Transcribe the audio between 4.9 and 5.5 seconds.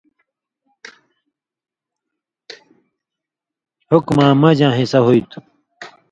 ہُوئ تھُو۔